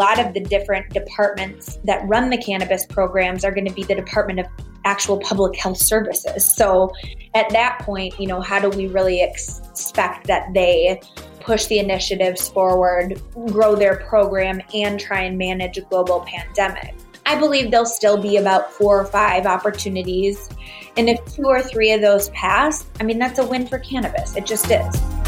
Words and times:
lot 0.00 0.18
of 0.18 0.32
the 0.32 0.40
different 0.40 0.88
departments 0.94 1.78
that 1.84 2.00
run 2.08 2.30
the 2.30 2.38
cannabis 2.38 2.86
programs 2.86 3.44
are 3.44 3.52
going 3.52 3.66
to 3.66 3.74
be 3.74 3.84
the 3.84 3.94
Department 3.94 4.40
of 4.40 4.46
actual 4.86 5.20
public 5.20 5.54
health 5.58 5.76
services. 5.76 6.50
So 6.50 6.90
at 7.34 7.50
that 7.50 7.80
point, 7.80 8.18
you 8.18 8.26
know, 8.26 8.40
how 8.40 8.58
do 8.58 8.70
we 8.70 8.86
really 8.86 9.22
expect 9.22 10.26
that 10.26 10.54
they 10.54 11.02
push 11.40 11.66
the 11.66 11.78
initiatives 11.78 12.48
forward, 12.48 13.20
grow 13.48 13.76
their 13.76 13.96
program, 14.08 14.62
and 14.72 14.98
try 14.98 15.20
and 15.20 15.36
manage 15.36 15.76
a 15.76 15.82
global 15.82 16.20
pandemic? 16.20 16.94
I 17.26 17.38
believe 17.38 17.70
there'll 17.70 17.84
still 17.84 18.16
be 18.16 18.38
about 18.38 18.72
four 18.72 18.98
or 18.98 19.04
five 19.04 19.44
opportunities. 19.44 20.48
And 20.96 21.10
if 21.10 21.22
two 21.26 21.44
or 21.44 21.62
three 21.62 21.92
of 21.92 22.00
those 22.00 22.30
pass, 22.30 22.86
I 22.98 23.02
mean, 23.02 23.18
that's 23.18 23.38
a 23.38 23.46
win 23.46 23.66
for 23.66 23.78
cannabis. 23.78 24.34
It 24.34 24.46
just 24.46 24.70
is. 24.70 25.19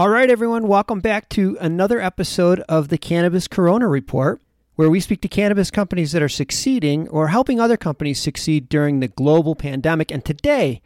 All 0.00 0.08
right, 0.08 0.30
everyone, 0.30 0.66
welcome 0.66 1.00
back 1.00 1.28
to 1.28 1.58
another 1.60 2.00
episode 2.00 2.60
of 2.70 2.88
the 2.88 2.96
Cannabis 2.96 3.46
Corona 3.46 3.86
Report, 3.86 4.40
where 4.76 4.88
we 4.88 4.98
speak 4.98 5.20
to 5.20 5.28
cannabis 5.28 5.70
companies 5.70 6.12
that 6.12 6.22
are 6.22 6.28
succeeding 6.30 7.06
or 7.08 7.28
helping 7.28 7.60
other 7.60 7.76
companies 7.76 8.18
succeed 8.18 8.70
during 8.70 9.00
the 9.00 9.08
global 9.08 9.54
pandemic. 9.54 10.10
And 10.10 10.24
today, 10.24 10.80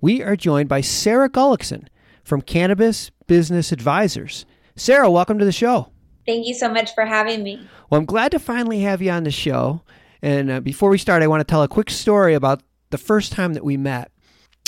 we 0.00 0.22
are 0.22 0.36
joined 0.36 0.68
by 0.68 0.82
Sarah 0.82 1.28
Gullickson 1.28 1.88
from 2.22 2.42
Cannabis 2.42 3.10
Business 3.26 3.72
Advisors. 3.72 4.46
Sarah, 4.76 5.10
welcome 5.10 5.40
to 5.40 5.44
the 5.44 5.50
show. 5.50 5.90
Thank 6.24 6.46
you 6.46 6.54
so 6.54 6.72
much 6.72 6.94
for 6.94 7.04
having 7.04 7.42
me. 7.42 7.66
Well, 7.90 7.98
I'm 7.98 8.06
glad 8.06 8.30
to 8.30 8.38
finally 8.38 8.82
have 8.82 9.02
you 9.02 9.10
on 9.10 9.24
the 9.24 9.32
show. 9.32 9.82
And 10.22 10.48
uh, 10.48 10.60
before 10.60 10.90
we 10.90 10.98
start, 10.98 11.24
I 11.24 11.26
want 11.26 11.40
to 11.40 11.44
tell 11.44 11.64
a 11.64 11.68
quick 11.68 11.90
story 11.90 12.34
about 12.34 12.62
the 12.90 12.98
first 12.98 13.32
time 13.32 13.54
that 13.54 13.64
we 13.64 13.76
met. 13.76 14.12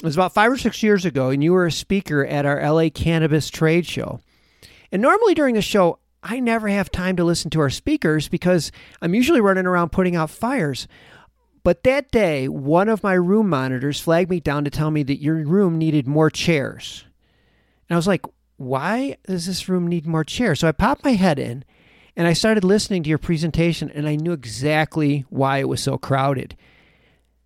It 0.02 0.06
was 0.06 0.16
about 0.16 0.34
five 0.34 0.50
or 0.50 0.58
six 0.58 0.82
years 0.82 1.04
ago, 1.04 1.30
and 1.30 1.44
you 1.44 1.52
were 1.52 1.64
a 1.64 1.70
speaker 1.70 2.26
at 2.26 2.44
our 2.44 2.60
LA 2.60 2.88
Cannabis 2.92 3.48
Trade 3.48 3.86
Show. 3.86 4.18
And 4.90 5.00
normally 5.00 5.32
during 5.32 5.54
the 5.54 5.62
show, 5.62 6.00
I 6.24 6.40
never 6.40 6.66
have 6.66 6.90
time 6.90 7.14
to 7.18 7.24
listen 7.24 7.50
to 7.52 7.60
our 7.60 7.70
speakers 7.70 8.28
because 8.28 8.72
I'm 9.00 9.14
usually 9.14 9.40
running 9.40 9.64
around 9.64 9.92
putting 9.92 10.16
out 10.16 10.30
fires. 10.30 10.88
But 11.62 11.84
that 11.84 12.10
day, 12.10 12.48
one 12.48 12.88
of 12.88 13.04
my 13.04 13.12
room 13.12 13.48
monitors 13.48 14.00
flagged 14.00 14.28
me 14.28 14.40
down 14.40 14.64
to 14.64 14.70
tell 14.70 14.90
me 14.90 15.04
that 15.04 15.22
your 15.22 15.36
room 15.36 15.78
needed 15.78 16.08
more 16.08 16.30
chairs. 16.30 17.04
And 17.88 17.94
I 17.94 17.96
was 17.96 18.08
like, 18.08 18.26
why 18.56 19.18
does 19.28 19.46
this 19.46 19.68
room 19.68 19.86
need 19.86 20.04
more 20.04 20.24
chairs? 20.24 20.58
So 20.58 20.66
I 20.66 20.72
popped 20.72 21.04
my 21.04 21.12
head 21.12 21.38
in 21.38 21.64
and 22.16 22.26
I 22.26 22.32
started 22.32 22.64
listening 22.64 23.04
to 23.04 23.08
your 23.08 23.18
presentation, 23.18 23.88
and 23.88 24.08
I 24.08 24.16
knew 24.16 24.32
exactly 24.32 25.24
why 25.30 25.58
it 25.58 25.68
was 25.68 25.80
so 25.80 25.96
crowded. 25.96 26.56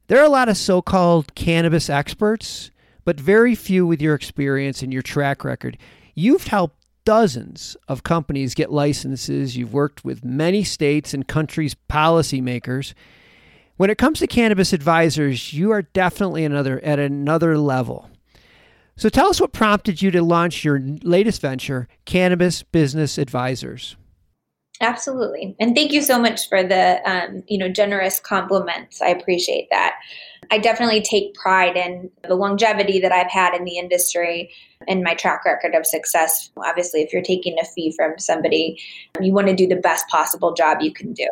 There 0.09 0.21
are 0.21 0.27
a 0.27 0.31
lot 0.31 0.49
of 0.49 0.57
so 0.57 0.83
called 0.83 1.35
cannabis 1.35 1.91
experts, 1.91 2.71
but 3.05 3.19
very 3.19 3.57
few 3.57 3.87
with 3.87 4.01
your 4.01 4.15
experience 4.15 4.81
and 4.83 4.93
your 4.93 5.03
track 5.03 5.45
record. 5.45 5.79
You've 6.15 6.47
helped 6.47 6.77
dozens 7.05 7.77
of 7.89 8.05
companies 8.05 8.55
get 8.55 8.71
licenses. 8.71 9.57
You've 9.57 9.73
worked 9.73 10.05
with 10.05 10.25
many 10.25 10.63
states 10.63 11.13
and 11.13 11.27
countries' 11.27 11.75
policymakers. 11.91 12.95
When 13.77 13.91
it 13.91 13.98
comes 13.98 14.21
to 14.21 14.29
cannabis 14.29 14.73
advisors, 14.73 15.53
you 15.53 15.73
are 15.73 15.83
definitely 15.83 16.45
another 16.45 16.83
at 16.85 17.01
another 17.01 17.59
level. 17.59 18.09
So 18.97 19.09
tell 19.09 19.29
us 19.29 19.41
what 19.41 19.53
prompted 19.53 20.03
you 20.03 20.11
to 20.13 20.23
launch 20.23 20.64
your 20.64 20.80
latest 21.03 21.42
venture, 21.42 21.89
Cannabis 22.05 22.63
Business 22.63 23.19
Advisors. 23.19 23.97
Absolutely. 24.81 25.57
And 25.59 25.75
thank 25.75 25.92
you 25.92 26.03
so 26.03 26.19
much 26.19 26.48
for 26.48 26.63
the 26.63 27.01
um, 27.09 27.42
you 27.48 27.59
know 27.59 27.69
generous 27.69 28.20
compliments. 28.20 29.01
I 29.01 29.09
appreciate 29.09 29.69
that. 29.70 29.95
I 30.51 30.59
definitely 30.59 31.01
take 31.01 31.35
pride 31.35 31.77
in 31.77 32.11
the 32.29 32.35
longevity 32.35 33.01
that 33.01 33.11
I've 33.11 33.31
had 33.31 33.55
in 33.55 33.65
the 33.65 33.79
industry 33.79 34.51
and 34.86 35.03
my 35.03 35.15
track 35.15 35.45
record 35.45 35.75
of 35.75 35.86
success. 35.86 36.51
Obviously, 36.59 37.03
if 37.03 37.13
you're 37.13 37.23
taking 37.23 37.57
a 37.61 37.65
fee 37.65 37.92
from 37.97 38.19
somebody, 38.19 38.81
you 39.20 39.33
want 39.33 39.48
to 39.48 39.57
do 39.57 39.67
the 39.67 39.77
best 39.77 40.07
possible 40.09 40.53
job 40.55 40.79
you 40.83 40.92
can 40.92 41.13
do. 41.13 41.29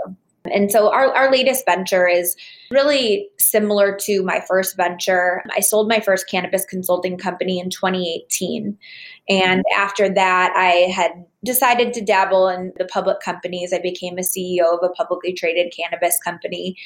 And 0.53 0.71
so 0.71 0.93
our, 0.93 1.07
our 1.15 1.33
latest 1.33 1.65
venture 1.65 2.07
is 2.07 2.37
really 2.71 3.29
similar 3.39 3.97
to 4.03 4.23
my 4.23 4.45
first 4.47 4.77
venture. 4.77 5.43
I 5.57 5.61
sold 5.61 5.89
my 5.89 6.01
first 6.01 6.29
cannabis 6.29 6.67
consulting 6.67 7.17
company 7.17 7.59
in 7.59 7.71
2018. 7.71 8.77
And 9.29 9.61
mm-hmm. 9.61 9.81
after 9.81 10.13
that, 10.13 10.53
I 10.57 10.91
had 10.91 11.13
decided 11.45 11.93
to 11.95 12.05
dabble 12.05 12.49
in 12.49 12.73
the 12.77 12.87
public 12.87 13.21
companies. 13.21 13.73
I 13.73 13.79
became 13.79 14.19
a 14.19 14.23
CEO 14.23 14.73
of 14.73 14.81
a 14.83 14.91
publicly 14.91 15.33
traded 15.33 15.73
cannabis 15.77 16.19
company 16.25 16.77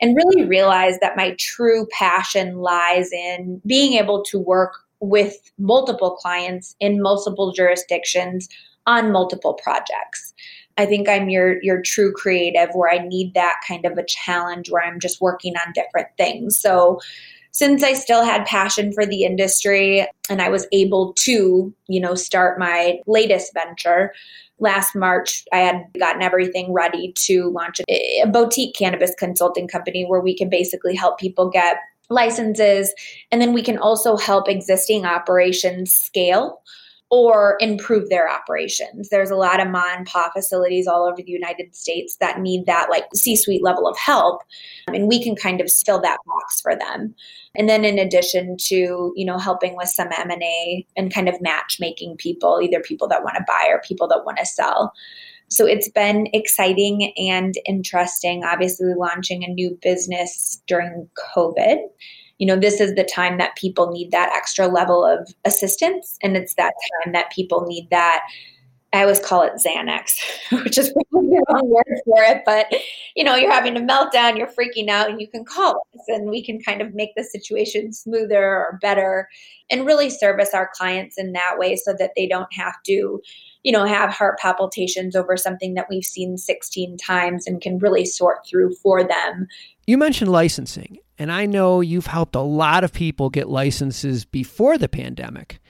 and 0.00 0.16
really 0.16 0.44
realized 0.44 1.00
that 1.00 1.16
my 1.16 1.34
true 1.38 1.86
passion 1.90 2.58
lies 2.58 3.12
in 3.12 3.60
being 3.66 3.94
able 3.94 4.22
to 4.24 4.38
work 4.38 4.72
with 5.00 5.36
multiple 5.58 6.12
clients 6.16 6.74
in 6.80 7.02
multiple 7.02 7.52
jurisdictions 7.52 8.48
on 8.86 9.12
multiple 9.12 9.54
projects. 9.54 10.32
I 10.78 10.86
think 10.86 11.08
I'm 11.08 11.28
your 11.28 11.62
your 11.62 11.80
true 11.80 12.12
creative 12.12 12.68
where 12.74 12.92
I 12.92 12.98
need 12.98 13.32
that 13.34 13.56
kind 13.66 13.86
of 13.86 13.96
a 13.96 14.04
challenge 14.04 14.70
where 14.70 14.82
I'm 14.82 15.00
just 15.00 15.20
working 15.20 15.54
on 15.56 15.72
different 15.72 16.08
things. 16.18 16.58
So 16.58 17.00
since 17.56 17.82
I 17.82 17.94
still 17.94 18.22
had 18.22 18.44
passion 18.44 18.92
for 18.92 19.06
the 19.06 19.24
industry 19.24 20.06
and 20.28 20.42
I 20.42 20.50
was 20.50 20.66
able 20.72 21.14
to, 21.20 21.74
you 21.88 22.00
know, 22.00 22.14
start 22.14 22.58
my 22.58 22.98
latest 23.06 23.54
venture, 23.54 24.12
last 24.58 24.94
March, 24.94 25.42
I 25.54 25.60
had 25.60 25.76
gotten 25.98 26.20
everything 26.20 26.74
ready 26.74 27.14
to 27.24 27.48
launch 27.48 27.80
a, 27.88 28.20
a 28.22 28.26
boutique 28.26 28.76
cannabis 28.76 29.14
consulting 29.18 29.68
company 29.68 30.04
where 30.04 30.20
we 30.20 30.36
can 30.36 30.50
basically 30.50 30.94
help 30.94 31.18
people 31.18 31.48
get 31.48 31.78
licenses 32.10 32.92
and 33.32 33.40
then 33.40 33.54
we 33.54 33.62
can 33.62 33.78
also 33.78 34.18
help 34.18 34.50
existing 34.50 35.06
operations 35.06 35.94
scale 35.94 36.60
or 37.10 37.56
improve 37.60 38.08
their 38.08 38.28
operations. 38.28 39.08
There's 39.08 39.30
a 39.30 39.36
lot 39.36 39.60
of 39.60 39.68
mom 39.68 39.98
and 39.98 40.06
pop 40.06 40.32
facilities 40.32 40.86
all 40.86 41.06
over 41.06 41.22
the 41.22 41.30
United 41.30 41.74
States 41.76 42.16
that 42.20 42.40
need 42.40 42.66
that 42.66 42.88
like 42.90 43.04
C-suite 43.14 43.62
level 43.62 43.86
of 43.86 43.96
help, 43.96 44.42
and 44.88 45.06
we 45.06 45.22
can 45.22 45.36
kind 45.36 45.60
of 45.60 45.70
fill 45.72 46.00
that 46.00 46.18
box 46.26 46.60
for 46.60 46.74
them. 46.74 47.14
And 47.56 47.68
then 47.68 47.84
in 47.84 47.98
addition 47.98 48.56
to, 48.66 49.12
you 49.14 49.24
know, 49.24 49.38
helping 49.38 49.76
with 49.76 49.88
some 49.88 50.08
M&A 50.16 50.86
and 50.96 51.12
kind 51.12 51.28
of 51.28 51.40
matchmaking 51.40 52.16
people, 52.16 52.60
either 52.62 52.80
people 52.80 53.08
that 53.08 53.22
want 53.22 53.36
to 53.36 53.44
buy 53.46 53.66
or 53.68 53.82
people 53.86 54.08
that 54.08 54.24
want 54.24 54.38
to 54.38 54.46
sell. 54.46 54.92
So 55.48 55.64
it's 55.64 55.88
been 55.88 56.28
exciting 56.32 57.12
and 57.16 57.54
interesting, 57.66 58.44
obviously 58.44 58.94
launching 58.96 59.44
a 59.44 59.48
new 59.48 59.78
business 59.80 60.60
during 60.66 61.08
COVID 61.34 61.78
you 62.38 62.46
know, 62.46 62.56
this 62.56 62.80
is 62.80 62.94
the 62.94 63.04
time 63.04 63.38
that 63.38 63.56
people 63.56 63.90
need 63.90 64.10
that 64.10 64.32
extra 64.34 64.68
level 64.68 65.04
of 65.04 65.32
assistance. 65.44 66.18
And 66.22 66.36
it's 66.36 66.54
that 66.54 66.74
time 67.04 67.12
that 67.12 67.32
people 67.32 67.64
need 67.66 67.88
that. 67.90 68.22
I 68.96 69.02
always 69.02 69.20
call 69.20 69.42
it 69.42 69.52
Xanax, 69.54 70.12
which 70.64 70.78
is 70.78 70.92
probably 71.10 71.30
the 71.30 71.44
wrong 71.48 71.68
word 71.68 72.00
for 72.04 72.22
it. 72.22 72.42
But, 72.46 72.72
you 73.14 73.24
know, 73.24 73.36
you're 73.36 73.52
having 73.52 73.76
a 73.76 73.80
meltdown, 73.80 74.38
you're 74.38 74.46
freaking 74.46 74.88
out, 74.88 75.10
and 75.10 75.20
you 75.20 75.28
can 75.28 75.44
call 75.44 75.86
us 75.94 76.04
and 76.08 76.30
we 76.30 76.42
can 76.42 76.60
kind 76.60 76.80
of 76.80 76.94
make 76.94 77.10
the 77.16 77.22
situation 77.24 77.92
smoother 77.92 78.42
or 78.42 78.78
better 78.80 79.28
and 79.70 79.84
really 79.84 80.08
service 80.08 80.54
our 80.54 80.70
clients 80.74 81.18
in 81.18 81.32
that 81.32 81.56
way 81.58 81.76
so 81.76 81.94
that 81.98 82.12
they 82.16 82.26
don't 82.26 82.52
have 82.52 82.74
to, 82.86 83.20
you 83.62 83.72
know, 83.72 83.84
have 83.84 84.10
heart 84.10 84.38
palpitations 84.38 85.14
over 85.14 85.36
something 85.36 85.74
that 85.74 85.86
we've 85.90 86.04
seen 86.04 86.38
16 86.38 86.96
times 86.96 87.46
and 87.46 87.60
can 87.60 87.78
really 87.78 88.06
sort 88.06 88.46
through 88.46 88.74
for 88.76 89.04
them. 89.04 89.46
You 89.86 89.98
mentioned 89.98 90.30
licensing. 90.32 90.98
And 91.18 91.32
I 91.32 91.46
know 91.46 91.80
you've 91.80 92.06
helped 92.06 92.34
a 92.34 92.40
lot 92.40 92.84
of 92.84 92.92
people 92.92 93.30
get 93.30 93.48
licenses 93.48 94.24
before 94.24 94.76
the 94.76 94.88
pandemic. 94.88 95.60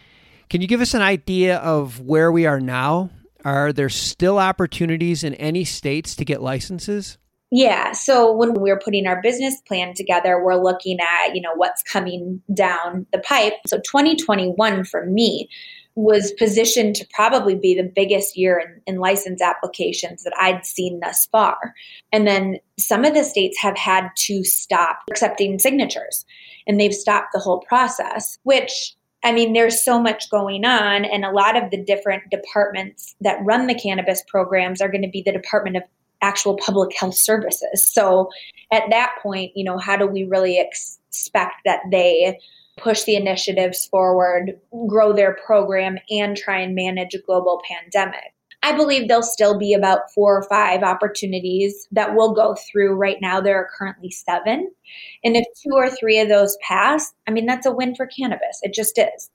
Can 0.49 0.61
you 0.61 0.69
give 0.69 0.81
us 0.81 0.95
an 0.95 1.03
idea 1.03 1.57
of 1.59 2.01
where 2.01 2.31
we 2.31 2.47
are 2.47 2.61
now? 2.61 3.11
Are 3.45 3.73
there 3.73 3.89
still 3.89 4.39
opportunities 4.39 5.25
in 5.25 5.35
any 5.35 5.65
states 5.65 6.17
to 6.17 6.25
get 6.25 6.43
licenses? 6.43 7.19
Yeah. 7.51 7.93
So 7.93 8.33
when 8.33 8.55
we're 8.55 8.79
putting 8.79 9.07
our 9.07 9.21
business 9.23 9.61
plan 9.69 9.95
together, 9.95 10.43
we're 10.43 10.61
looking 10.61 10.99
at, 11.01 11.35
you 11.35 11.41
know, 11.41 11.55
what's 11.55 11.83
coming 11.83 12.43
down 12.53 13.07
the 13.13 13.19
pipe. 13.21 13.55
So 13.67 13.79
2021 13.79 14.85
for 14.85 15.07
me 15.07 15.49
was 15.95 16.33
positioned 16.33 16.95
to 16.97 17.07
probably 17.15 17.55
be 17.55 17.75
the 17.75 17.91
biggest 17.95 18.37
year 18.37 18.59
in, 18.59 18.95
in, 18.95 19.01
license 19.01 19.41
applications 19.41 20.25
that 20.25 20.35
I'd 20.39 20.67
seen 20.67 21.01
thus 21.01 21.27
far. 21.33 21.73
And 22.13 22.27
then 22.27 22.59
some 22.79 23.05
of 23.05 23.15
the 23.15 23.25
states 23.25 23.59
have 23.61 23.79
had 23.79 24.11
to 24.27 24.45
stop 24.45 24.99
accepting 25.11 25.59
signatures 25.59 26.27
and 26.67 26.79
they've 26.79 26.93
stopped 26.93 27.29
the 27.33 27.39
whole 27.39 27.61
process, 27.61 28.39
which 28.43 28.95
I 29.27 29.33
mean, 29.33 29.55
there's 29.55 29.85
so 29.85 30.01
much 30.01 30.31
going 30.31 30.65
on, 30.65 31.05
and 31.05 31.25
a 31.25 31.33
lot 31.33 31.61
of 31.61 31.73
the 31.73 31.83
different 31.83 32.31
departments 32.31 33.17
that 33.21 33.45
run 33.45 33.67
the 33.67 33.75
cannabis 33.75 34.23
programs 34.29 34.81
are 34.81 34.89
going 34.89 35.03
to 35.03 35.11
be 35.11 35.21
the 35.21 35.33
Department 35.33 35.77
of 35.77 35.83
actual 36.23 36.57
public 36.57 36.97
health 36.97 37.17
services. 37.17 37.83
So 37.83 38.31
at 38.71 38.85
that 38.91 39.17
point, 39.21 39.51
you 39.57 39.65
know, 39.65 39.79
how 39.79 39.97
do 39.97 40.07
we 40.07 40.23
really 40.23 40.59
ex- 40.59 41.01
expect 41.09 41.57
that 41.65 41.81
they 41.91 42.39
push 42.77 43.03
the 43.03 43.17
initiatives 43.17 43.87
forward, 43.87 44.61
grow 44.87 45.13
their 45.13 45.37
program, 45.45 45.99
and 46.09 46.37
try 46.37 46.61
and 46.61 46.77
manage 46.77 47.15
a 47.15 47.19
global 47.19 47.61
pandemic. 47.69 48.33
I 48.63 48.77
believe 48.77 49.07
there'll 49.07 49.23
still 49.23 49.59
be 49.59 49.75
about 49.75 50.11
four 50.15 50.37
or 50.37 50.43
five 50.45 50.83
opportunities 50.83 51.87
that 51.93 52.15
we'll 52.15 52.33
go 52.33 52.57
through. 52.71 52.95
Right 52.95 53.19
now, 53.21 53.41
there 53.41 53.57
are 53.57 53.69
currently 53.77 54.11
seven. 54.11 54.71
And 55.25 55.37
if 55.37 55.45
two 55.63 55.75
or 55.75 55.89
three 55.91 56.19
of 56.19 56.29
those 56.29 56.57
pass, 56.67 57.13
I 57.27 57.31
mean, 57.31 57.47
that's 57.47 57.67
a 57.67 57.73
win 57.73 57.95
for 57.95 58.07
cannabis. 58.07 58.61
It 58.63 58.75
just 58.75 58.99
is. 58.99 59.31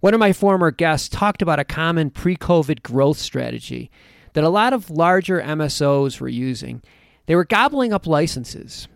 One 0.00 0.14
of 0.14 0.20
my 0.20 0.32
former 0.32 0.70
guests 0.70 1.08
talked 1.08 1.42
about 1.42 1.58
a 1.58 1.64
common 1.64 2.10
pre 2.10 2.36
COVID 2.36 2.82
growth 2.82 3.18
strategy 3.18 3.90
that 4.34 4.44
a 4.44 4.50
lot 4.50 4.72
of 4.72 4.90
larger 4.90 5.40
MSOs 5.40 6.20
were 6.20 6.28
using. 6.28 6.82
They 7.26 7.36
were 7.36 7.44
gobbling 7.44 7.92
up 7.92 8.06
licenses. 8.06 8.86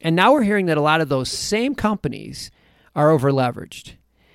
And 0.00 0.16
now 0.16 0.32
we're 0.32 0.42
hearing 0.42 0.66
that 0.66 0.78
a 0.78 0.82
lot 0.82 1.00
of 1.00 1.08
those 1.08 1.30
same 1.30 1.74
companies 1.74 2.50
are 2.96 3.10
over 3.10 3.30
leveraged 3.30 3.92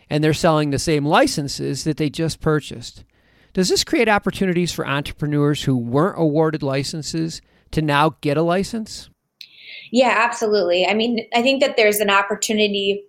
and 0.09 0.23
they're 0.23 0.33
selling 0.33 0.69
the 0.69 0.79
same 0.79 1.05
licenses 1.05 1.83
that 1.83 1.97
they 1.97 2.09
just 2.09 2.39
purchased. 2.39 3.03
Does 3.55 3.69
this 3.69 3.85
create 3.85 4.09
opportunities 4.09 4.73
for 4.73 4.85
entrepreneurs 4.85 5.63
who 5.63 5.77
weren't 5.77 6.19
awarded 6.19 6.61
licenses 6.61 7.41
to 7.71 7.81
now 7.81 8.17
get 8.19 8.35
a 8.35 8.41
license? 8.41 9.09
Yeah, 9.93 10.13
absolutely. 10.13 10.85
I 10.85 10.93
mean, 10.93 11.25
I 11.33 11.41
think 11.41 11.61
that 11.61 11.77
there's 11.77 12.01
an 12.01 12.09
opportunity 12.09 13.05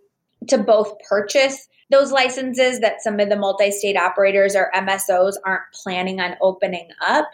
to 0.46 0.56
both 0.56 0.94
purchase 1.08 1.66
those 1.90 2.12
licenses 2.12 2.78
that 2.78 3.02
some 3.02 3.18
of 3.18 3.28
the 3.28 3.36
multi 3.36 3.72
state 3.72 3.96
operators 3.96 4.54
or 4.54 4.70
MSOs 4.72 5.34
aren't 5.44 5.64
planning 5.74 6.20
on 6.20 6.36
opening 6.40 6.90
up. 7.04 7.28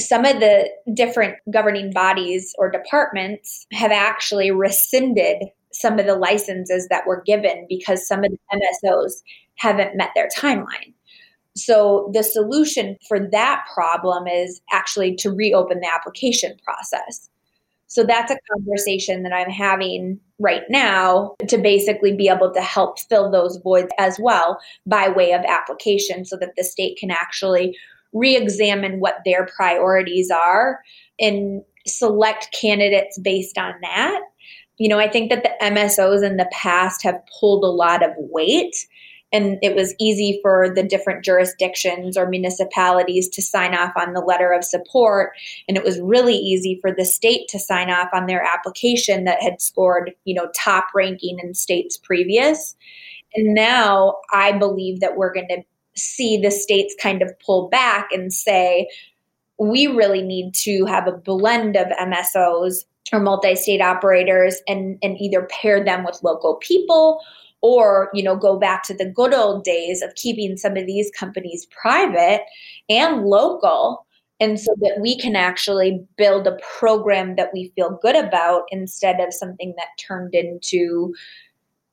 Some 0.00 0.24
of 0.24 0.40
the 0.40 0.68
different 0.92 1.36
governing 1.48 1.92
bodies 1.92 2.56
or 2.58 2.72
departments 2.72 3.68
have 3.70 3.92
actually 3.92 4.50
rescinded 4.50 5.44
some 5.70 6.00
of 6.00 6.06
the 6.06 6.16
licenses 6.16 6.88
that 6.88 7.06
were 7.06 7.22
given 7.24 7.66
because 7.68 8.08
some 8.08 8.24
of 8.24 8.32
the 8.32 8.58
MSOs 8.84 9.22
haven't 9.54 9.96
met 9.96 10.10
their 10.16 10.28
timeline. 10.36 10.92
So 11.56 12.10
the 12.14 12.22
solution 12.22 12.96
for 13.06 13.18
that 13.30 13.64
problem 13.74 14.26
is 14.26 14.60
actually 14.72 15.16
to 15.16 15.30
reopen 15.30 15.80
the 15.80 15.90
application 15.92 16.56
process. 16.64 17.28
So 17.92 18.04
that's 18.04 18.32
a 18.32 18.38
conversation 18.50 19.22
that 19.22 19.34
I'm 19.34 19.50
having 19.50 20.18
right 20.38 20.62
now 20.70 21.34
to 21.48 21.58
basically 21.58 22.16
be 22.16 22.28
able 22.28 22.50
to 22.54 22.62
help 22.62 22.98
fill 22.98 23.30
those 23.30 23.58
voids 23.58 23.90
as 23.98 24.18
well 24.18 24.58
by 24.86 25.10
way 25.10 25.32
of 25.32 25.42
application 25.46 26.24
so 26.24 26.38
that 26.38 26.56
the 26.56 26.64
state 26.64 26.96
can 26.96 27.10
actually 27.10 27.76
re 28.14 28.34
examine 28.34 28.98
what 28.98 29.16
their 29.26 29.46
priorities 29.46 30.30
are 30.30 30.80
and 31.20 31.62
select 31.86 32.48
candidates 32.58 33.18
based 33.18 33.58
on 33.58 33.74
that. 33.82 34.22
You 34.78 34.88
know, 34.88 34.98
I 34.98 35.08
think 35.08 35.30
that 35.30 35.42
the 35.42 35.52
MSOs 35.60 36.26
in 36.26 36.38
the 36.38 36.48
past 36.50 37.02
have 37.02 37.20
pulled 37.38 37.62
a 37.62 37.68
lot 37.68 38.02
of 38.02 38.12
weight 38.16 38.74
and 39.32 39.58
it 39.62 39.74
was 39.74 39.94
easy 39.98 40.38
for 40.42 40.72
the 40.74 40.82
different 40.82 41.24
jurisdictions 41.24 42.16
or 42.16 42.28
municipalities 42.28 43.28
to 43.30 43.42
sign 43.42 43.74
off 43.74 43.92
on 43.96 44.12
the 44.12 44.20
letter 44.20 44.52
of 44.52 44.64
support. 44.64 45.32
And 45.68 45.76
it 45.76 45.84
was 45.84 46.00
really 46.00 46.36
easy 46.36 46.78
for 46.80 46.92
the 46.92 47.04
state 47.04 47.48
to 47.48 47.58
sign 47.58 47.90
off 47.90 48.08
on 48.12 48.26
their 48.26 48.42
application 48.42 49.24
that 49.24 49.42
had 49.42 49.60
scored 49.60 50.12
you 50.24 50.34
know 50.34 50.48
top 50.54 50.86
ranking 50.94 51.38
in 51.42 51.54
states 51.54 51.96
previous. 51.96 52.76
And 53.34 53.54
now 53.54 54.16
i 54.32 54.52
believe 54.52 55.00
that 55.00 55.16
we're 55.16 55.32
going 55.32 55.48
to 55.48 55.62
see 55.96 56.38
the 56.38 56.50
states 56.50 56.94
kind 57.00 57.22
of 57.22 57.30
pull 57.44 57.68
back 57.68 58.08
and 58.12 58.32
say 58.32 58.88
we 59.58 59.86
really 59.86 60.22
need 60.22 60.54
to 60.54 60.84
have 60.86 61.06
a 61.06 61.12
blend 61.12 61.76
of 61.76 61.86
msos 61.88 62.84
or 63.12 63.20
multi-state 63.20 63.80
operators 63.80 64.60
and, 64.66 64.98
and 65.02 65.20
either 65.20 65.46
pair 65.50 65.84
them 65.84 66.04
with 66.04 66.22
local 66.22 66.56
people 66.56 67.20
or 67.62 68.10
you 68.12 68.22
know 68.22 68.36
go 68.36 68.58
back 68.58 68.82
to 68.82 68.94
the 68.94 69.06
good 69.06 69.32
old 69.32 69.64
days 69.64 70.02
of 70.02 70.14
keeping 70.16 70.56
some 70.56 70.76
of 70.76 70.86
these 70.86 71.10
companies 71.18 71.66
private 71.70 72.42
and 72.88 73.24
local 73.24 74.04
and 74.40 74.58
so 74.58 74.74
that 74.80 74.98
we 75.00 75.16
can 75.16 75.36
actually 75.36 76.04
build 76.16 76.48
a 76.48 76.58
program 76.78 77.36
that 77.36 77.50
we 77.54 77.72
feel 77.76 77.96
good 78.02 78.16
about 78.16 78.64
instead 78.70 79.20
of 79.20 79.32
something 79.32 79.72
that 79.78 79.86
turned 79.98 80.34
into 80.34 81.14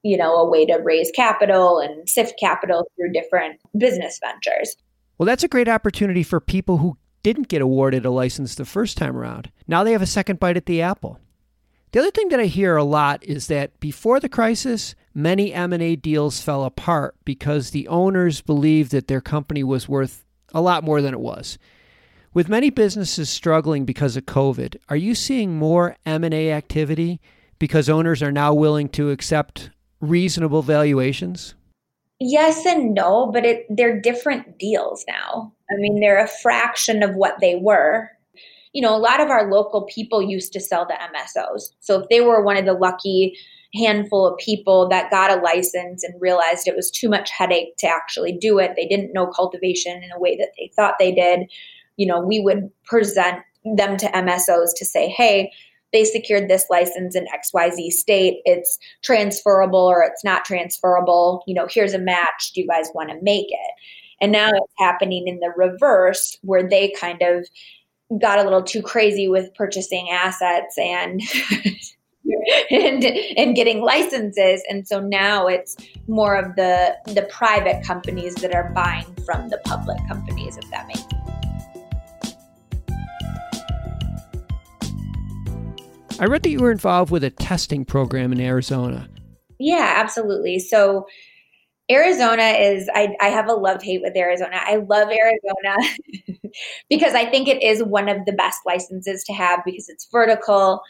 you 0.04 0.18
know 0.18 0.36
a 0.36 0.50
way 0.50 0.66
to 0.66 0.80
raise 0.83 1.12
capital 1.12 1.80
and 1.80 2.10
sift 2.10 2.38
capital 2.39 2.89
through 2.95 3.13
different 3.13 3.60
business 3.77 4.19
ventures. 4.22 4.75
Well 5.18 5.27
that's 5.27 5.44
a 5.44 5.50
great 5.50 5.69
opportunity 5.69 6.24
for 6.24 6.39
people 6.39 6.77
who 6.77 6.98
didn't 7.22 7.50
get 7.50 7.62
awarded 7.62 8.06
a 8.06 8.10
license 8.10 8.56
the 8.56 8.65
first 8.65 8.98
time 8.98 9.15
around. 9.15 9.51
Now 9.68 9.83
they 9.83 9.92
have 9.92 10.01
a 10.01 10.07
second 10.07 10.39
bite 10.39 10.57
at 10.57 10.65
the 10.65 10.81
apple. 10.81 11.19
The 11.92 12.00
other 12.00 12.12
thing 12.12 12.30
that 12.30 12.39
I 12.39 12.45
hear 12.45 12.77
a 12.77 12.83
lot 12.83 13.24
is 13.24 13.48
that 13.48 13.80
before 13.80 14.19
the 14.19 14.30
crisis, 14.30 14.95
many 15.21 15.54
M&A 15.54 15.95
deals 15.95 16.42
fell 16.42 16.63
apart 16.63 17.16
because 17.25 17.71
the 17.71 17.88
owners 17.88 18.42
believed 18.42 18.92
that 18.92 19.07
their 19.07 19.21
company 19.21 19.63
was 19.63 19.89
worth 19.89 20.25
a 20.54 20.62
lot 20.62 20.83
more 20.83 21.01
than 21.01 21.13
it 21.13 21.19
was. 21.19 21.57
With 22.33 22.50
many 22.50 22.69
businesses 22.69 23.30
struggling 23.30 23.86
because 23.86 24.16
of 24.16 24.25
COVID, 24.25 24.77
are 24.89 24.95
you 24.95 25.16
seeing 25.16 25.57
more 25.57 25.95
M&A 26.06 26.51
activity 26.51 27.19
because 27.57 27.89
owners 27.89 28.21
are 28.21 28.31
now 28.31 28.54
willing 28.54 28.89
to 28.89 29.10
accept 29.10 29.71
reasonable 30.00 30.62
valuations? 30.62 31.56
Yes 32.19 32.65
and 32.65 32.94
no, 32.94 33.31
but 33.31 33.45
it, 33.45 33.65
they're 33.69 34.00
different 34.00 34.57
deals 34.60 35.06
now. 35.07 35.54
I 35.72 35.75
mean, 35.77 36.00
they're 36.00 36.24
a 36.24 36.27
fraction 36.27 37.04
of 37.04 37.15
what 37.15 37.39
they 37.39 37.56
were 37.56 38.10
you 38.74 38.81
know, 38.81 38.95
a 38.95 38.98
lot 38.98 39.19
of 39.19 39.30
our 39.30 39.50
local 39.50 39.83
people 39.86 40.22
used 40.22 40.54
to 40.54 40.60
sell 40.60 40.86
to 40.88 40.94
MSOs. 40.94 41.69
So 41.80 42.00
if 42.00 42.10
they 42.10 42.22
were 42.22 42.44
one 42.44 42.57
of 42.57 42.65
the 42.65 42.74
lucky 42.74 43.36
handful 43.75 44.25
of 44.25 44.38
people 44.38 44.89
that 44.89 45.12
got 45.12 45.31
a 45.31 45.42
license 45.42 46.04
and 46.04 46.19
realized 46.21 46.68
it 46.68 46.75
was 46.75 46.89
too 46.89 47.10
much 47.10 47.30
headache 47.30 47.77
to 47.77 47.88
actually 47.88 48.31
do 48.31 48.60
it, 48.60 48.74
they 48.75 48.88
didn't 48.88 49.13
know 49.13 49.27
cultivation 49.27 50.01
in 50.04 50.12
a 50.12 50.19
way 50.19 50.36
that 50.38 50.51
they 50.57 50.71
thought 50.75 50.95
they 51.00 51.12
did, 51.12 51.42
you 51.98 52.07
know, 52.07 52.19
we 52.19 52.39
would 52.39 52.69
present 52.86 53.39
them 53.63 53.98
to 53.98 54.07
MSOs 54.07 54.69
to 54.77 54.86
say, 54.86 55.07
hey, 55.10 55.51
they 55.92 56.06
secured 56.06 56.48
this 56.48 56.66
license 56.69 57.16
in 57.16 57.25
XYZ 57.25 57.92
state. 57.92 58.42
It's 58.45 58.77
transferable 59.04 59.80
or 59.80 60.04
it's 60.04 60.24
not 60.24 60.45
transferable. 60.45 61.44
You 61.48 61.56
know, 61.56 61.68
here's 61.69 61.94
a 61.94 62.00
match. 62.00 62.51
Do 62.54 62.62
you 62.62 62.68
guys 62.68 62.89
want 62.94 63.10
to 63.10 63.22
make 63.22 63.48
it? 63.50 63.74
And 64.22 64.31
now 64.31 64.50
it's 64.50 64.74
happening 64.77 65.27
in 65.27 65.39
the 65.39 65.51
reverse 65.56 66.38
where 66.42 66.68
they 66.68 66.94
kind 67.00 67.22
of 67.22 67.48
got 68.20 68.39
a 68.39 68.44
little 68.44 68.63
too 68.63 68.82
crazy 68.82 69.27
with 69.27 69.53
purchasing 69.55 70.10
assets 70.12 70.77
and 70.77 71.22
and 72.70 73.04
and 73.04 73.56
getting 73.56 73.82
licenses 73.82 74.62
and 74.70 74.88
so 74.88 75.00
now 75.00 75.48
it's 75.48 75.76
more 76.08 76.36
of 76.36 76.56
the 76.56 76.96
the 77.08 77.24
private 77.32 77.84
companies 77.84 78.36
that 78.36 78.54
are 78.54 78.72
buying 78.74 79.06
from 79.26 79.50
the 79.50 79.58
public 79.66 79.98
companies 80.08 80.58
if 80.58 80.70
that 80.70 80.88
makes 80.88 81.02
sense 81.02 81.40
I 86.22 86.26
read 86.26 86.44
that 86.44 86.50
you 86.50 86.60
were 86.60 86.72
involved 86.72 87.12
with 87.12 87.24
a 87.24 87.30
testing 87.30 87.86
program 87.86 88.34
in 88.34 88.42
Arizona. 88.42 89.08
Yeah, 89.58 89.94
absolutely. 89.96 90.60
So 90.60 91.08
Arizona 91.90 92.44
is, 92.44 92.90
I, 92.94 93.16
I 93.22 93.30
have 93.30 93.48
a 93.48 93.54
love 93.54 93.82
hate 93.82 94.02
with 94.02 94.18
Arizona. 94.18 94.60
I 94.62 94.76
love 94.76 95.08
Arizona 95.10 96.52
because 96.90 97.14
I 97.14 97.26
think 97.26 97.48
it 97.48 97.64
is 97.64 97.84
one 97.84 98.10
of 98.10 98.26
the 98.26 98.34
best 98.34 98.60
licenses 98.66 99.24
to 99.26 99.34
have 99.34 99.62
because 99.66 99.88
it's 99.88 100.08
vertical. 100.12 100.82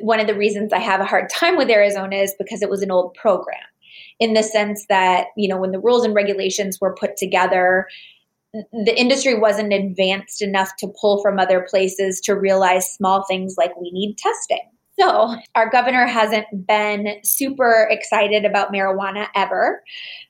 One 0.00 0.20
of 0.20 0.26
the 0.26 0.34
reasons 0.34 0.72
I 0.72 0.78
have 0.78 1.00
a 1.00 1.06
hard 1.06 1.28
time 1.30 1.56
with 1.56 1.70
Arizona 1.70 2.16
is 2.16 2.34
because 2.38 2.62
it 2.62 2.70
was 2.70 2.82
an 2.82 2.90
old 2.90 3.14
program 3.14 3.58
in 4.18 4.34
the 4.34 4.42
sense 4.42 4.86
that, 4.88 5.28
you 5.36 5.48
know, 5.48 5.58
when 5.58 5.72
the 5.72 5.80
rules 5.80 6.04
and 6.04 6.14
regulations 6.14 6.78
were 6.80 6.94
put 6.94 7.16
together, 7.16 7.86
the 8.52 8.98
industry 8.98 9.38
wasn't 9.38 9.72
advanced 9.72 10.40
enough 10.40 10.76
to 10.78 10.92
pull 11.00 11.20
from 11.20 11.38
other 11.38 11.66
places 11.68 12.20
to 12.22 12.34
realize 12.34 12.90
small 12.90 13.24
things 13.24 13.56
like 13.58 13.76
we 13.78 13.90
need 13.90 14.16
testing 14.16 14.70
so, 14.98 15.36
our 15.54 15.68
governor 15.68 16.06
hasn't 16.06 16.46
been 16.66 17.18
super 17.22 17.86
excited 17.90 18.46
about 18.46 18.72
marijuana 18.72 19.28
ever. 19.34 19.82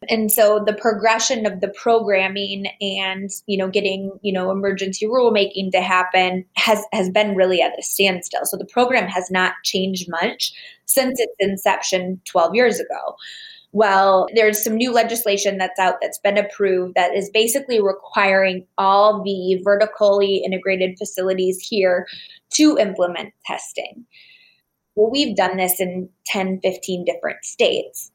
And 0.08 0.32
so 0.32 0.60
the 0.64 0.72
progression 0.72 1.46
of 1.46 1.60
the 1.60 1.68
programming 1.68 2.66
and, 2.80 3.30
you 3.46 3.56
know, 3.56 3.68
getting, 3.68 4.10
you 4.22 4.32
know, 4.32 4.50
emergency 4.50 5.06
rulemaking 5.06 5.70
to 5.70 5.80
happen 5.80 6.44
has 6.56 6.82
has 6.92 7.10
been 7.10 7.36
really 7.36 7.62
at 7.62 7.78
a 7.78 7.82
standstill. 7.82 8.44
So 8.44 8.56
the 8.56 8.64
program 8.64 9.06
has 9.06 9.30
not 9.30 9.52
changed 9.62 10.08
much 10.08 10.52
since 10.86 11.20
its 11.20 11.34
inception 11.38 12.20
12 12.24 12.56
years 12.56 12.80
ago. 12.80 13.16
Well, 13.70 14.26
there's 14.34 14.64
some 14.64 14.74
new 14.74 14.90
legislation 14.90 15.58
that's 15.58 15.78
out 15.78 15.96
that's 16.00 16.18
been 16.18 16.38
approved 16.38 16.94
that 16.96 17.14
is 17.14 17.30
basically 17.30 17.80
requiring 17.80 18.66
all 18.78 19.22
the 19.22 19.60
vertically 19.62 20.42
integrated 20.44 20.98
facilities 20.98 21.60
here 21.60 22.08
to 22.54 22.78
implement 22.78 23.32
testing 23.44 24.06
well, 24.96 25.10
we've 25.10 25.36
done 25.36 25.58
this 25.58 25.80
in 25.80 26.08
10, 26.26 26.60
15 26.62 27.04
different 27.04 27.44
states. 27.44 28.10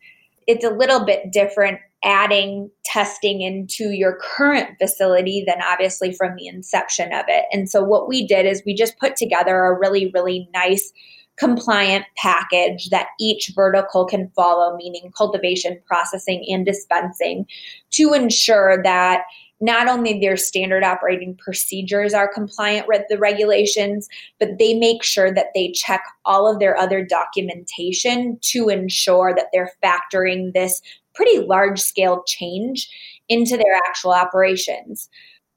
It's 0.47 0.65
a 0.65 0.71
little 0.71 1.05
bit 1.05 1.31
different 1.31 1.79
adding 2.03 2.71
testing 2.83 3.41
into 3.41 3.91
your 3.91 4.17
current 4.19 4.69
facility 4.81 5.43
than 5.45 5.61
obviously 5.61 6.11
from 6.13 6.35
the 6.35 6.47
inception 6.47 7.13
of 7.13 7.25
it. 7.27 7.45
And 7.51 7.69
so 7.69 7.83
what 7.83 8.07
we 8.07 8.25
did 8.25 8.47
is 8.47 8.63
we 8.65 8.73
just 8.73 8.97
put 8.97 9.15
together 9.15 9.55
a 9.55 9.77
really, 9.77 10.09
really 10.13 10.50
nice 10.53 10.91
compliant 11.38 12.05
package 12.17 12.89
that 12.89 13.07
each 13.19 13.51
vertical 13.55 14.05
can 14.05 14.31
follow, 14.35 14.75
meaning 14.75 15.11
cultivation, 15.15 15.79
processing, 15.85 16.43
and 16.50 16.65
dispensing, 16.65 17.45
to 17.91 18.13
ensure 18.13 18.81
that 18.83 19.21
not 19.62 19.88
only 19.88 20.20
their 20.20 20.36
standard 20.36 20.84
operating 20.84 21.36
procedures 21.38 22.13
are 22.13 22.34
compliant 22.34 22.88
with 22.88 23.03
the 23.10 23.18
regulations, 23.18 24.10
but 24.39 24.58
they 24.58 24.74
make 24.74 25.03
sure 25.03 25.32
that 25.34 25.48
they 25.53 25.72
check 25.72 26.03
all 26.25 26.51
of 26.51 26.60
their 26.60 26.75
other 26.75 27.06
documentation 27.06 28.38
to 28.41 28.70
ensure 28.70 29.34
that 29.36 29.48
they're 29.53 29.72
factoring 29.84 30.51
this 30.53 30.82
pretty 31.13 31.39
large 31.39 31.80
scale 31.80 32.24
change 32.25 32.89
into 33.30 33.56
their 33.56 33.80
actual 33.88 34.12
operations. 34.12 35.10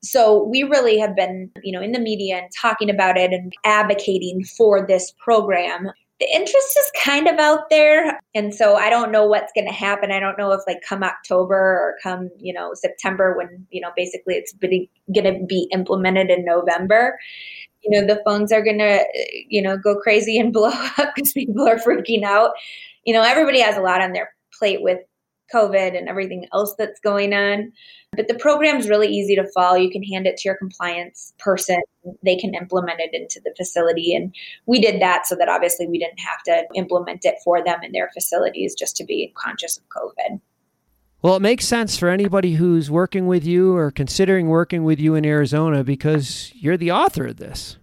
So 0.03 0.45
we 0.45 0.63
really 0.65 0.99
have 0.99 1.17
been, 1.17 1.51
you 1.63 1.73
know, 1.73 1.81
in 1.81 1.93
the 1.93 1.99
media 1.99 2.37
and 2.37 2.51
talking 2.55 2.91
about 2.91 3.17
it 3.17 3.33
and 3.33 3.55
advocating 3.65 4.45
for 4.45 4.87
this 4.87 5.15
program 5.19 5.91
the 6.21 6.29
interest 6.33 6.79
is 6.79 7.03
kind 7.03 7.27
of 7.27 7.39
out 7.39 7.71
there. 7.71 8.21
And 8.35 8.55
so 8.55 8.77
i 8.77 8.89
don't 8.91 9.13
know 9.13 9.27
what's 9.27 9.53
going 9.55 9.67
to 9.67 9.73
happen. 9.73 10.13
I 10.13 10.21
don't 10.21 10.39
know 10.39 10.53
if 10.53 10.61
like 10.67 10.83
come 10.89 11.03
october 11.03 11.55
or 11.55 11.97
come 12.03 12.31
you 12.39 12.53
know 12.53 12.73
september 12.75 13.37
when 13.37 13.67
you 13.71 13.81
know 13.81 13.91
basically 13.97 14.35
it's 14.35 14.53
going 14.55 15.25
to 15.25 15.47
be 15.47 15.69
implemented 15.73 16.31
in 16.31 16.45
november 16.45 17.19
you 17.85 17.91
know 17.91 18.07
the 18.07 18.21
phones 18.25 18.53
are 18.53 18.63
going 18.63 18.79
to 18.79 19.05
you 19.49 19.63
know 19.63 19.77
go 19.77 19.97
crazy 20.01 20.39
and 20.39 20.53
blow 20.53 20.71
up 20.71 21.15
because 21.15 21.33
people 21.33 21.67
are 21.67 21.77
freaking 21.77 22.25
out. 22.25 22.53
You 23.05 23.15
know 23.15 23.23
everybody 23.23 23.61
has 23.61 23.77
a 23.77 23.83
lot 23.83 24.01
on 24.01 24.13
their 24.13 24.35
plate 24.59 24.83
with 24.83 25.01
COVID 25.53 25.97
and 25.97 26.09
everything 26.09 26.47
else 26.53 26.75
that's 26.79 27.01
going 27.01 27.33
on. 27.33 27.73
But 28.17 28.29
the 28.29 28.35
program 28.35 28.77
is 28.77 28.89
really 28.89 29.09
easy 29.09 29.35
to 29.37 29.47
follow. 29.55 29.77
You 29.77 29.91
can 29.91 30.03
hand 30.03 30.27
it 30.27 30.37
to 30.39 30.49
your 30.49 30.57
compliance 30.57 31.33
person. 31.39 31.81
They 32.25 32.37
can 32.37 32.55
implement 32.55 33.01
it 33.01 33.11
into 33.13 33.41
the 33.45 33.55
facility. 33.57 34.15
And 34.15 34.35
we 34.67 34.81
did 34.81 35.01
that 35.01 35.27
so 35.27 35.35
that 35.37 35.49
obviously 35.49 35.87
we 35.87 35.99
didn't 35.99 36.21
have 36.21 36.43
to 36.45 36.67
implement 36.75 37.25
it 37.25 37.37
for 37.45 37.63
them 37.65 37.81
in 37.83 37.93
their 37.93 38.11
facilities 38.15 38.75
just 38.75 38.97
to 38.97 39.05
be 39.05 39.33
conscious 39.37 39.77
of 39.77 39.85
COVID. 39.89 40.41
Well, 41.23 41.37
it 41.37 41.43
makes 41.43 41.67
sense 41.67 41.97
for 41.97 42.11
anybody 42.11 42.55
who's 42.55 42.91
working 42.91 43.27
with 43.27 43.47
you 43.47 43.75
or 43.75 43.91
considering 43.91 44.49
working 44.49 44.85
with 44.85 45.01
you 45.01 45.15
in 45.15 45.25
Arizona 45.25 45.83
because 45.83 46.53
you're 46.55 46.77
the 46.77 46.93
author 46.93 47.29
of 47.29 47.39
this. 47.39 47.79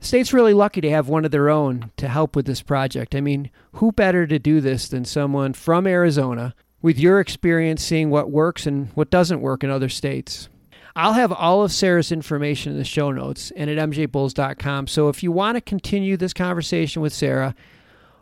The 0.00 0.06
state's 0.06 0.32
really 0.32 0.54
lucky 0.54 0.80
to 0.80 0.90
have 0.90 1.06
one 1.06 1.26
of 1.26 1.30
their 1.30 1.50
own 1.50 1.92
to 1.98 2.08
help 2.08 2.34
with 2.34 2.46
this 2.46 2.62
project. 2.62 3.14
I 3.14 3.20
mean, 3.20 3.50
who 3.74 3.92
better 3.92 4.26
to 4.26 4.38
do 4.38 4.62
this 4.62 4.88
than 4.88 5.04
someone 5.04 5.52
from 5.52 5.86
Arizona 5.86 6.54
with 6.82 6.98
your 6.98 7.20
experience 7.20 7.82
seeing 7.82 8.10
what 8.10 8.30
works 8.30 8.66
and 8.66 8.88
what 8.88 9.10
doesn't 9.10 9.40
work 9.40 9.64
in 9.64 9.70
other 9.70 9.88
states. 9.88 10.48
I'll 10.94 11.14
have 11.14 11.32
all 11.32 11.62
of 11.62 11.72
Sarah's 11.72 12.12
information 12.12 12.72
in 12.72 12.78
the 12.78 12.84
show 12.84 13.10
notes 13.12 13.50
and 13.56 13.70
at 13.70 13.78
mjbulls.com. 13.88 14.88
So 14.88 15.08
if 15.08 15.22
you 15.22 15.32
want 15.32 15.56
to 15.56 15.60
continue 15.62 16.16
this 16.16 16.34
conversation 16.34 17.00
with 17.00 17.14
Sarah 17.14 17.54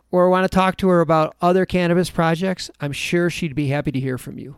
or 0.09 0.29
want 0.29 0.49
to 0.49 0.55
talk 0.55 0.77
to 0.77 0.87
her 0.87 1.01
about 1.01 1.35
other 1.41 1.65
cannabis 1.65 2.09
projects, 2.09 2.71
I'm 2.79 2.93
sure 2.93 3.29
she'd 3.29 3.55
be 3.55 3.67
happy 3.67 3.91
to 3.91 3.99
hear 3.99 4.17
from 4.17 4.39
you. 4.39 4.55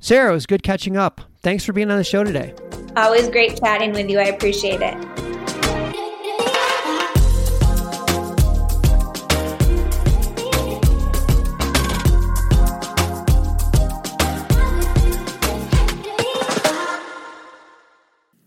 Sarah, 0.00 0.30
it 0.30 0.34
was 0.34 0.46
good 0.46 0.62
catching 0.62 0.96
up. 0.96 1.20
Thanks 1.42 1.64
for 1.64 1.72
being 1.72 1.90
on 1.90 1.98
the 1.98 2.04
show 2.04 2.24
today. 2.24 2.54
Always 2.96 3.28
great 3.28 3.58
chatting 3.58 3.92
with 3.92 4.10
you. 4.10 4.18
I 4.18 4.24
appreciate 4.24 4.80
it. 4.82 5.35